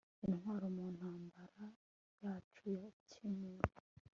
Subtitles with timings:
[0.27, 1.65] Intwaro mu ntambara
[2.21, 3.77] yacu ya kimuntu